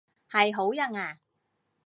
[0.31, 1.19] 係好人啊？